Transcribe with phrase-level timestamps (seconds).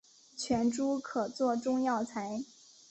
[0.35, 2.43] 全株可做中药材。